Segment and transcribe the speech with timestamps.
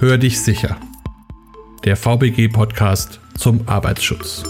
[0.00, 0.76] Hör dich sicher.
[1.82, 4.44] Der VBG-Podcast zum Arbeitsschutz.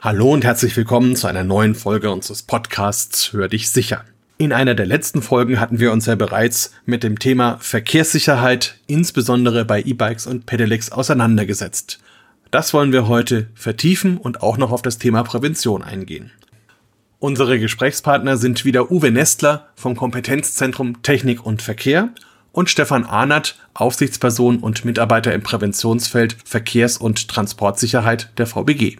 [0.00, 4.04] Hallo und herzlich willkommen zu einer neuen Folge unseres Podcasts Hör dich sicher.
[4.38, 9.64] In einer der letzten Folgen hatten wir uns ja bereits mit dem Thema Verkehrssicherheit, insbesondere
[9.64, 11.98] bei E-Bikes und Pedelecs, auseinandergesetzt.
[12.52, 16.30] Das wollen wir heute vertiefen und auch noch auf das Thema Prävention eingehen.
[17.18, 22.10] Unsere Gesprächspartner sind wieder Uwe Nestler vom Kompetenzzentrum Technik und Verkehr
[22.54, 28.96] und Stefan Ahnert, Aufsichtsperson und Mitarbeiter im Präventionsfeld Verkehrs- und Transportsicherheit der VBG.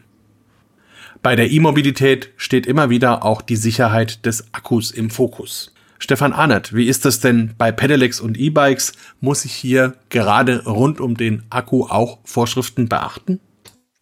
[1.23, 5.73] Bei der E-Mobilität steht immer wieder auch die Sicherheit des Akkus im Fokus.
[6.01, 8.93] Stefan Ahnert, wie ist das denn bei Pedelecs und E-Bikes?
[9.21, 13.41] Muss ich hier gerade rund um den Akku auch Vorschriften beachten?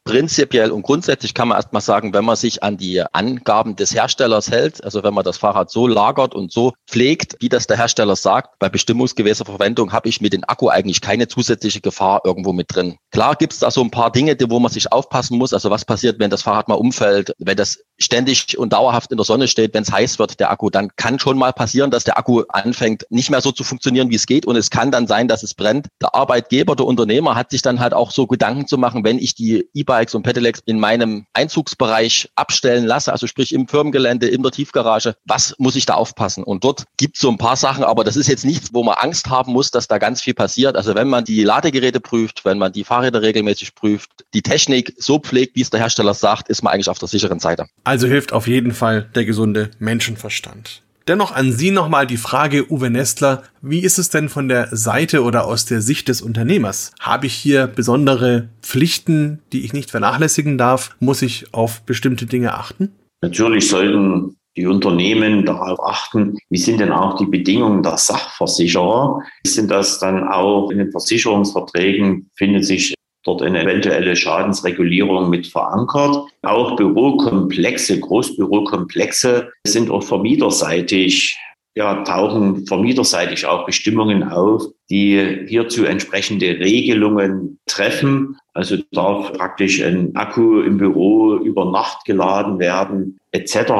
[0.05, 4.51] Prinzipiell und grundsätzlich kann man erstmal sagen, wenn man sich an die Angaben des Herstellers
[4.51, 8.17] hält, also wenn man das Fahrrad so lagert und so pflegt, wie das der Hersteller
[8.17, 12.75] sagt, bei bestimmungsgemäßer Verwendung habe ich mit dem Akku eigentlich keine zusätzliche Gefahr irgendwo mit
[12.75, 12.97] drin.
[13.13, 15.55] Klar gibt es da so ein paar Dinge, wo man sich aufpassen muss.
[15.55, 19.25] Also was passiert, wenn das Fahrrad mal umfällt, wenn das ständig und dauerhaft in der
[19.25, 22.19] Sonne steht, wenn es heiß wird, der Akku, dann kann schon mal passieren, dass der
[22.19, 24.47] Akku anfängt, nicht mehr so zu funktionieren, wie es geht.
[24.47, 25.87] Und es kann dann sein, dass es brennt.
[26.01, 29.37] Der Arbeitgeber, der Unternehmer hat sich dann halt auch so Gedanken zu machen, wenn ich
[29.37, 34.43] die E E-Bikes und Pedelecs in meinem Einzugsbereich abstellen lasse, also sprich im Firmengelände, in
[34.43, 36.45] der Tiefgarage, was muss ich da aufpassen?
[36.45, 38.95] Und dort gibt es so ein paar Sachen, aber das ist jetzt nichts, wo man
[38.99, 40.77] Angst haben muss, dass da ganz viel passiert.
[40.77, 45.19] Also wenn man die Ladegeräte prüft, wenn man die Fahrräder regelmäßig prüft, die Technik so
[45.19, 47.67] pflegt, wie es der Hersteller sagt, ist man eigentlich auf der sicheren Seite.
[47.85, 50.83] Also hilft auf jeden Fall der gesunde Menschenverstand.
[51.09, 55.23] Dennoch an Sie nochmal die Frage, Uwe Nestler, wie ist es denn von der Seite
[55.23, 56.93] oder aus der Sicht des Unternehmers?
[57.01, 60.95] Habe ich hier besondere Pflichten, die ich nicht vernachlässigen darf?
[61.01, 62.93] Muss ich auf bestimmte Dinge achten?
[63.21, 69.21] Natürlich sollten die Unternehmen darauf achten, wie sind denn auch die Bedingungen der Sachversicherer?
[69.47, 72.95] Sind das dann auch in den Versicherungsverträgen, findet sich
[73.25, 76.17] dort eine eventuelle Schadensregulierung mit verankert.
[76.43, 81.39] Auch Bürokomplexe, Großbürokomplexe sind auch vermieterseitig
[81.75, 88.37] ja, tauchen vermieterseitig auch Bestimmungen auf, die hierzu entsprechende Regelungen treffen.
[88.53, 93.73] Also darf praktisch ein Akku im Büro über Nacht geladen werden, etc.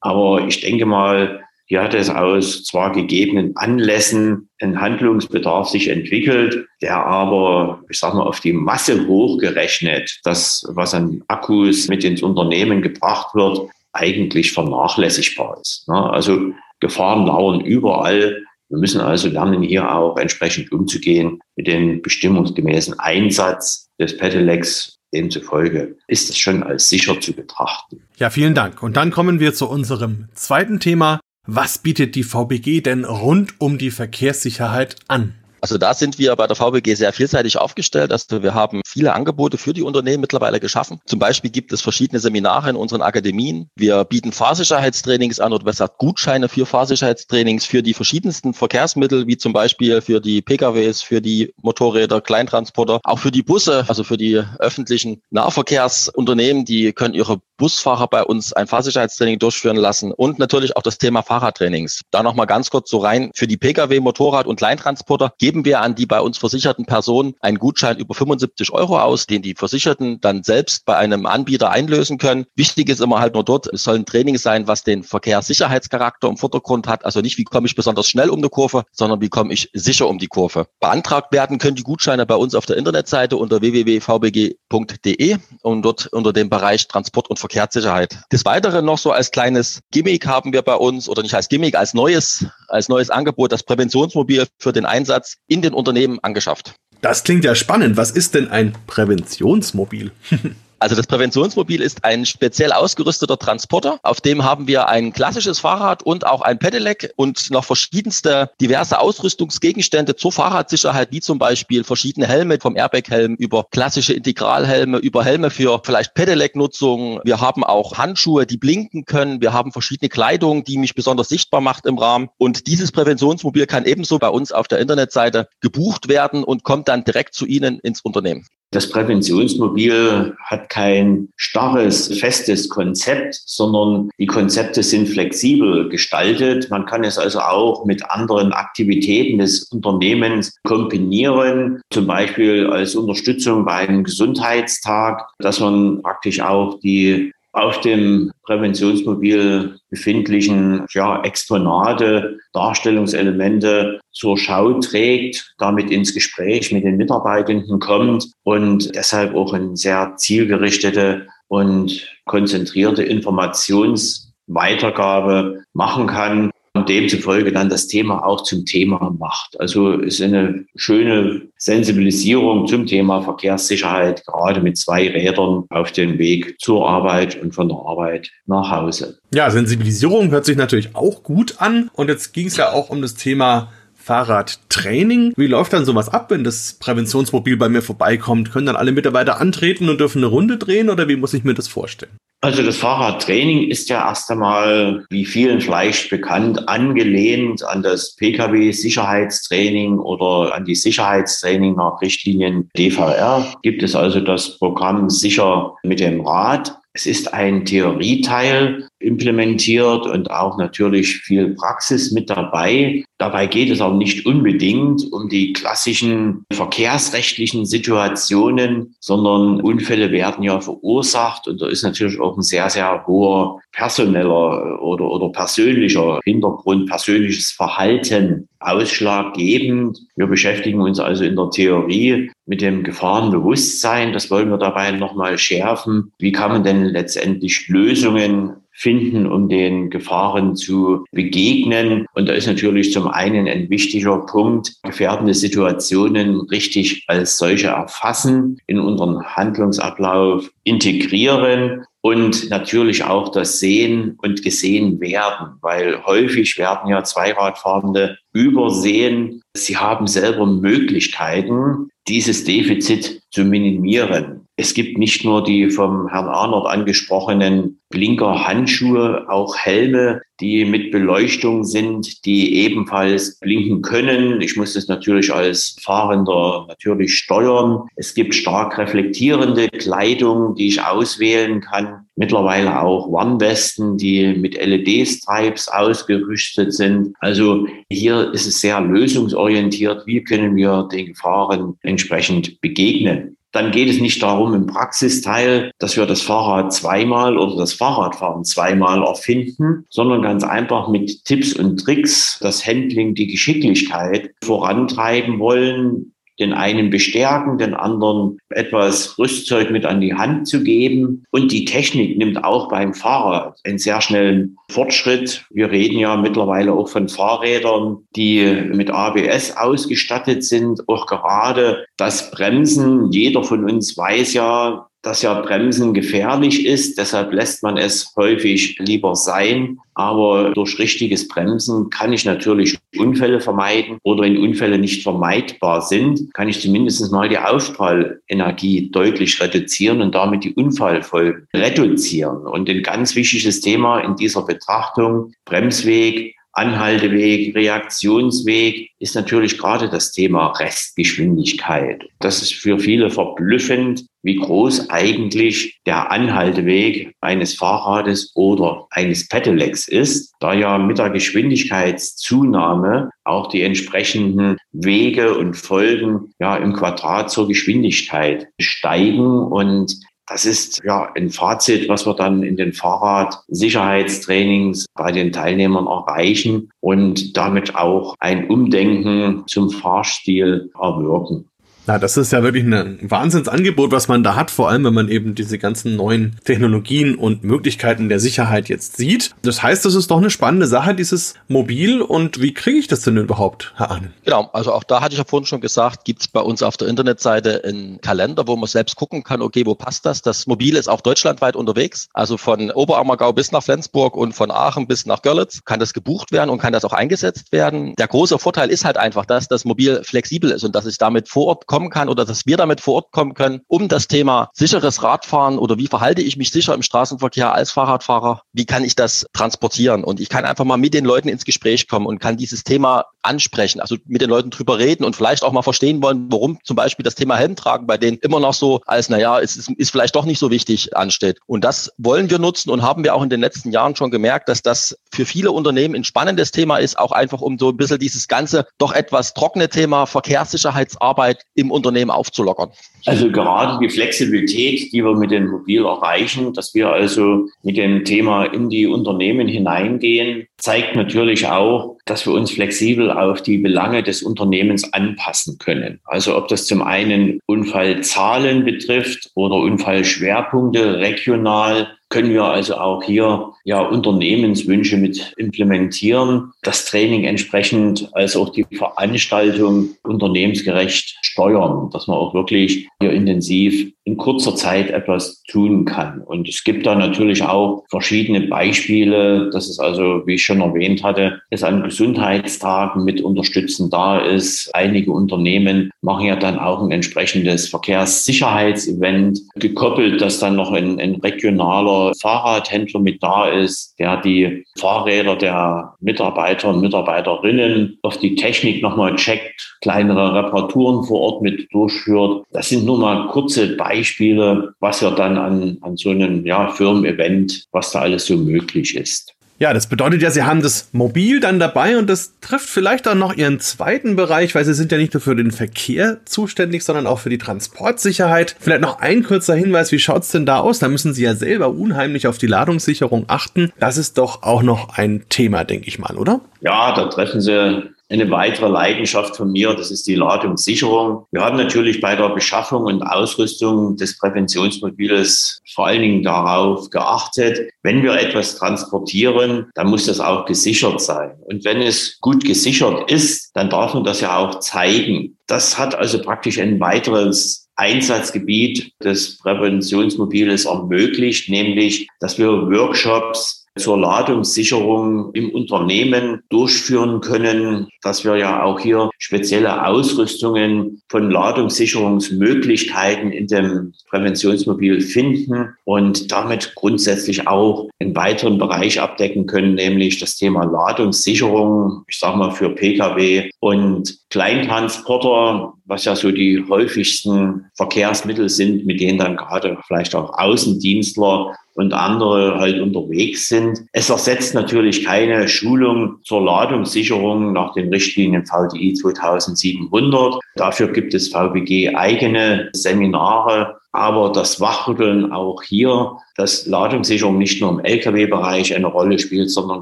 [0.00, 6.66] Aber ich denke mal, hier hat es aus zwar gegebenen Anlässen ein Handlungsbedarf sich entwickelt,
[6.82, 12.22] der aber, ich sage mal, auf die Masse hochgerechnet, das, was an Akkus mit ins
[12.22, 13.60] Unternehmen gebracht wird,
[13.92, 15.88] eigentlich vernachlässigbar ist.
[15.88, 16.10] Ne?
[16.10, 18.42] Also Gefahren lauern überall.
[18.68, 25.96] Wir müssen also lernen, hier auch entsprechend umzugehen mit dem bestimmungsgemäßen Einsatz des Pedelecs Demzufolge
[26.08, 28.02] ist es schon als sicher zu betrachten.
[28.16, 28.82] Ja, vielen Dank.
[28.82, 33.76] Und dann kommen wir zu unserem zweiten Thema, was bietet die VBG denn rund um
[33.76, 35.34] die Verkehrssicherheit an?
[35.60, 38.12] Also da sind wir bei der VBG sehr vielseitig aufgestellt.
[38.12, 41.00] Also wir haben viele Angebote für die Unternehmen mittlerweile geschaffen.
[41.06, 43.70] Zum Beispiel gibt es verschiedene Seminare in unseren Akademien.
[43.74, 49.54] Wir bieten Fahrsicherheitstrainings an oder besser Gutscheine für Fahrsicherheitstrainings für die verschiedensten Verkehrsmittel, wie zum
[49.54, 54.42] Beispiel für die PKWs, für die Motorräder, Kleintransporter, auch für die Busse, also für die
[54.58, 56.66] öffentlichen Nahverkehrsunternehmen.
[56.66, 61.22] Die können ihre Busfahrer bei uns ein Fahrsicherheitstraining durchführen lassen und natürlich auch das Thema
[61.22, 62.00] Fahrradtrainings.
[62.10, 63.30] Da nochmal ganz kurz so rein.
[63.34, 67.58] Für die Pkw, Motorrad und Kleintransporter geben wir an die bei uns versicherten Personen einen
[67.58, 72.46] Gutschein über 75 Euro aus, den die Versicherten dann selbst bei einem Anbieter einlösen können.
[72.56, 76.36] Wichtig ist immer halt nur dort, es soll ein Training sein, was den Verkehrssicherheitscharakter im
[76.36, 77.04] Vordergrund hat.
[77.04, 80.08] Also nicht, wie komme ich besonders schnell um eine Kurve, sondern wie komme ich sicher
[80.08, 80.66] um die Kurve.
[80.80, 86.32] Beantragt werden können die Gutscheine bei uns auf der Internetseite unter www.vbg.de und dort unter
[86.32, 88.18] dem Bereich Transport und Verkehrssicherheit.
[88.32, 91.76] Des Weiteren noch so als kleines Gimmick haben wir bei uns, oder nicht als Gimmick,
[91.76, 96.74] als neues, als neues Angebot, das Präventionsmobil für den Einsatz in den Unternehmen angeschafft.
[97.00, 97.96] Das klingt ja spannend.
[97.96, 100.10] Was ist denn ein Präventionsmobil?
[100.84, 103.98] Also das Präventionsmobil ist ein speziell ausgerüsteter Transporter.
[104.02, 108.98] Auf dem haben wir ein klassisches Fahrrad und auch ein Pedelec und noch verschiedenste diverse
[108.98, 115.48] Ausrüstungsgegenstände zur Fahrradsicherheit, wie zum Beispiel verschiedene Helme vom Airbag-Helm über klassische Integralhelme, über Helme
[115.48, 117.18] für vielleicht Pedelec-Nutzung.
[117.24, 119.40] Wir haben auch Handschuhe, die blinken können.
[119.40, 122.28] Wir haben verschiedene Kleidung, die mich besonders sichtbar macht im Rahmen.
[122.36, 127.04] Und dieses Präventionsmobil kann ebenso bei uns auf der Internetseite gebucht werden und kommt dann
[127.04, 128.46] direkt zu Ihnen ins Unternehmen.
[128.74, 136.68] Das Präventionsmobil hat kein starres, festes Konzept, sondern die Konzepte sind flexibel gestaltet.
[136.70, 143.64] Man kann es also auch mit anderen Aktivitäten des Unternehmens kombinieren, zum Beispiel als Unterstützung
[143.64, 154.00] bei einem Gesundheitstag, dass man praktisch auch die auf dem Präventionsmobil befindlichen ja, Exponate, Darstellungselemente
[154.12, 160.14] zur Schau trägt, damit ins Gespräch mit den Mitarbeitenden kommt und deshalb auch eine sehr
[160.16, 166.50] zielgerichtete und konzentrierte Informationsweitergabe machen kann
[166.84, 169.58] und demzufolge dann das Thema auch zum Thema macht.
[169.58, 176.56] Also ist eine schöne Sensibilisierung zum Thema Verkehrssicherheit, gerade mit zwei Rädern auf dem Weg
[176.60, 179.18] zur Arbeit und von der Arbeit nach Hause.
[179.32, 181.90] Ja, Sensibilisierung hört sich natürlich auch gut an.
[181.94, 185.32] Und jetzt ging es ja auch um das Thema Fahrradtraining.
[185.36, 188.52] Wie läuft dann sowas ab, wenn das Präventionsmobil bei mir vorbeikommt?
[188.52, 191.54] Können dann alle Mitarbeiter antreten und dürfen eine Runde drehen oder wie muss ich mir
[191.54, 192.12] das vorstellen?
[192.44, 199.98] Also das Fahrradtraining ist ja erst einmal, wie vielen vielleicht bekannt, angelehnt an das Pkw-Sicherheitstraining
[199.98, 203.46] oder an die Sicherheitstraining nach Richtlinien DVR.
[203.62, 206.76] Gibt es also das Programm Sicher mit dem Rad.
[206.92, 213.04] Es ist ein Theorieteil implementiert und auch natürlich viel Praxis mit dabei.
[213.18, 220.60] Dabei geht es auch nicht unbedingt um die klassischen verkehrsrechtlichen Situationen, sondern Unfälle werden ja
[220.60, 226.88] verursacht und da ist natürlich auch ein sehr, sehr hoher personeller oder, oder persönlicher Hintergrund,
[226.88, 230.00] persönliches Verhalten ausschlaggebend.
[230.16, 234.12] Wir beschäftigen uns also in der Theorie mit dem Gefahrenbewusstsein.
[234.12, 236.12] Das wollen wir dabei nochmal schärfen.
[236.18, 242.06] Wie kann man denn letztendlich Lösungen finden, um den Gefahren zu begegnen.
[242.14, 248.58] Und da ist natürlich zum einen ein wichtiger Punkt, gefährdende Situationen richtig als solche erfassen,
[248.66, 256.90] in unseren Handlungsablauf integrieren und natürlich auch das Sehen und gesehen werden, weil häufig werden
[256.90, 259.40] ja Zweiradfahrende übersehen.
[259.56, 264.43] Sie haben selber Möglichkeiten, dieses Defizit zu minimieren.
[264.56, 271.64] Es gibt nicht nur die vom Herrn Arnold angesprochenen Blinker-Handschuhe, auch Helme, die mit Beleuchtung
[271.64, 274.40] sind, die ebenfalls blinken können.
[274.40, 277.88] Ich muss das natürlich als Fahrender natürlich steuern.
[277.96, 282.06] Es gibt stark reflektierende Kleidung, die ich auswählen kann.
[282.14, 287.12] Mittlerweile auch Warnwesten, die mit LED-Stripes ausgerüstet sind.
[287.18, 290.06] Also hier ist es sehr lösungsorientiert.
[290.06, 293.36] Wie können wir den Gefahren entsprechend begegnen?
[293.54, 298.44] Dann geht es nicht darum im Praxisteil, dass wir das Fahrrad zweimal oder das Fahrradfahren
[298.44, 306.13] zweimal erfinden, sondern ganz einfach mit Tipps und Tricks das Handling, die Geschicklichkeit vorantreiben wollen,
[306.38, 311.24] den einen bestärken, den anderen etwas Rüstzeug mit an die Hand zu geben.
[311.30, 315.44] Und die Technik nimmt auch beim Fahrrad einen sehr schnellen Fortschritt.
[315.50, 320.88] Wir reden ja mittlerweile auch von Fahrrädern, die mit ABS ausgestattet sind.
[320.88, 323.12] Auch gerade das Bremsen.
[323.12, 326.98] Jeder von uns weiß ja, dass ja Bremsen gefährlich ist.
[326.98, 329.78] Deshalb lässt man es häufig lieber sein.
[329.94, 336.32] Aber durch richtiges Bremsen kann ich natürlich Unfälle vermeiden oder wenn Unfälle nicht vermeidbar sind,
[336.34, 342.38] kann ich zumindest mal die Aufprallenergie deutlich reduzieren und damit die Unfallfolgen reduzieren.
[342.46, 350.12] Und ein ganz wichtiges Thema in dieser Betrachtung, Bremsweg, Anhalteweg, Reaktionsweg ist natürlich gerade das
[350.12, 352.04] Thema Restgeschwindigkeit.
[352.20, 359.86] Das ist für viele verblüffend, wie groß eigentlich der Anhalteweg eines Fahrrades oder eines Pedelecs
[359.86, 367.30] ist, da ja mit der Geschwindigkeitszunahme auch die entsprechenden Wege und Folgen ja im Quadrat
[367.30, 369.94] zur Geschwindigkeit steigen und
[370.26, 376.70] das ist ja ein Fazit, was wir dann in den Fahrradsicherheitstrainings bei den Teilnehmern erreichen
[376.80, 381.50] und damit auch ein Umdenken zum Fahrstil erwirken.
[381.86, 385.08] Na, das ist ja wirklich ein Wahnsinnsangebot, was man da hat, vor allem wenn man
[385.08, 389.34] eben diese ganzen neuen Technologien und Möglichkeiten der Sicherheit jetzt sieht.
[389.42, 392.00] Das heißt, das ist doch eine spannende Sache, dieses Mobil.
[392.00, 394.14] Und wie kriege ich das denn überhaupt, Herr Ahnen?
[394.24, 396.78] Genau, also auch da hatte ich ja vorhin schon gesagt, gibt es bei uns auf
[396.78, 400.22] der Internetseite einen Kalender, wo man selbst gucken kann, okay, wo passt das?
[400.22, 404.86] Das Mobil ist auch deutschlandweit unterwegs, also von Oberammergau bis nach Flensburg und von Aachen
[404.86, 407.94] bis nach Görlitz kann das gebucht werden und kann das auch eingesetzt werden.
[407.98, 411.28] Der große Vorteil ist halt einfach, dass das Mobil flexibel ist und dass ich damit
[411.28, 414.48] vor Ort kommen kann oder dass wir damit vor Ort kommen können, um das Thema
[414.52, 418.94] sicheres Radfahren oder wie verhalte ich mich sicher im Straßenverkehr als Fahrradfahrer, wie kann ich
[418.94, 420.04] das transportieren?
[420.04, 423.06] Und ich kann einfach mal mit den Leuten ins Gespräch kommen und kann dieses Thema
[423.22, 426.76] ansprechen, also mit den Leuten drüber reden und vielleicht auch mal verstehen wollen, warum zum
[426.76, 429.90] Beispiel das Thema Helm tragen bei denen immer noch so als, naja, es ist, ist
[429.90, 431.40] vielleicht doch nicht so wichtig ansteht.
[431.46, 434.48] Und das wollen wir nutzen und haben wir auch in den letzten Jahren schon gemerkt,
[434.48, 437.98] dass das für viele Unternehmen ein spannendes Thema ist, auch einfach um so ein bisschen
[437.98, 442.70] dieses ganze doch etwas trockene Thema Verkehrssicherheitsarbeit im im Unternehmen aufzulockern?
[443.06, 448.04] Also gerade die Flexibilität, die wir mit dem Mobil erreichen, dass wir also mit dem
[448.04, 454.02] Thema in die Unternehmen hineingehen, zeigt natürlich auch, dass wir uns flexibel auf die Belange
[454.02, 456.00] des Unternehmens anpassen können.
[456.04, 463.53] Also ob das zum einen Unfallzahlen betrifft oder Unfallschwerpunkte regional, können wir also auch hier
[463.64, 472.18] ja Unternehmenswünsche mit implementieren, das Training entsprechend als auch die Veranstaltung unternehmensgerecht steuern, dass man
[472.18, 476.20] auch wirklich hier intensiv in kurzer Zeit etwas tun kann.
[476.20, 481.02] Und es gibt da natürlich auch verschiedene Beispiele, dass es also, wie ich schon erwähnt
[481.02, 484.70] hatte, es an Gesundheitstagen mit unterstützen da ist.
[484.74, 491.14] Einige Unternehmen machen ja dann auch ein entsprechendes Verkehrssicherheitsevent, gekoppelt, dass dann noch ein, ein
[491.16, 498.82] regionaler Fahrradhändler mit da ist, der die Fahrräder der Mitarbeiter und Mitarbeiterinnen auf die Technik
[498.82, 502.44] nochmal checkt, kleinere Reparaturen vor Ort mit durchführt.
[502.52, 507.66] Das sind nur mal kurze Beispiele, was ja dann an, an so einem ja, Firmen-Event,
[507.72, 509.34] was da alles so möglich ist.
[509.64, 513.14] Ja, das bedeutet ja, Sie haben das Mobil dann dabei und das trifft vielleicht auch
[513.14, 517.06] noch Ihren zweiten Bereich, weil Sie sind ja nicht nur für den Verkehr zuständig, sondern
[517.06, 518.56] auch für die Transportsicherheit.
[518.60, 520.80] Vielleicht noch ein kurzer Hinweis, wie schaut's denn da aus?
[520.80, 523.72] Da müssen Sie ja selber unheimlich auf die Ladungssicherung achten.
[523.80, 526.42] Das ist doch auch noch ein Thema, denke ich mal, oder?
[526.60, 531.26] Ja, da treffen Sie eine weitere Leidenschaft von mir, das ist die Ladungssicherung.
[531.32, 537.70] Wir haben natürlich bei der Beschaffung und Ausrüstung des Präventionsmobiles vor allen Dingen darauf geachtet,
[537.82, 541.32] wenn wir etwas transportieren, dann muss das auch gesichert sein.
[541.46, 545.36] Und wenn es gut gesichert ist, dann darf man das ja auch zeigen.
[545.46, 553.98] Das hat also praktisch ein weiteres Einsatzgebiet des Präventionsmobiles ermöglicht, nämlich, dass wir Workshops zur
[553.98, 563.48] Ladungssicherung im Unternehmen durchführen können, dass wir ja auch hier spezielle Ausrüstungen von Ladungssicherungsmöglichkeiten in
[563.48, 570.62] dem Präventionsmobil finden und damit grundsätzlich auch einen weiteren Bereich abdecken können, nämlich das Thema
[570.64, 578.86] Ladungssicherung, ich sage mal für Pkw und Kleintransporter, was ja so die häufigsten Verkehrsmittel sind,
[578.86, 583.80] mit denen dann gerade vielleicht auch Außendienstler und andere halt unterwegs sind.
[583.92, 590.40] Es ersetzt natürlich keine Schulung zur Ladungssicherung nach den Richtlinien VDI 2700.
[590.56, 593.76] Dafür gibt es VBG eigene Seminare.
[593.92, 599.80] Aber das Wachrütteln auch hier, dass Ladungssicherung nicht nur im Lkw-Bereich eine Rolle spielt, sondern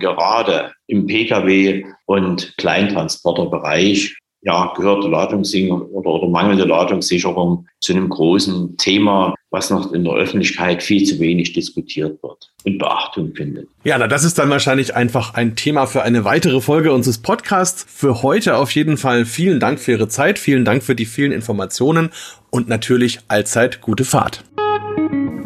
[0.00, 8.76] gerade im Pkw- und Kleintransporterbereich ja, gehört Ladungssicherung oder, oder mangelnde Ladungssicherung zu einem großen
[8.76, 13.68] Thema, was noch in der Öffentlichkeit viel zu wenig diskutiert wird und Beachtung findet.
[13.84, 17.86] Ja, na, das ist dann wahrscheinlich einfach ein Thema für eine weitere Folge unseres Podcasts.
[17.88, 21.30] Für heute auf jeden Fall vielen Dank für Ihre Zeit, vielen Dank für die vielen
[21.30, 22.10] Informationen
[22.50, 24.42] und natürlich allzeit gute Fahrt.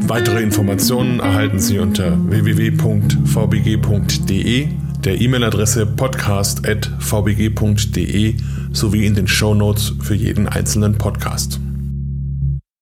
[0.08, 3.08] Weitere Informationen erhalten Sie unter www.vbg.de,
[5.04, 8.36] der E-Mail-Adresse podcast.vbg.de
[8.76, 11.60] sowie in den Show Notes für jeden einzelnen Podcast.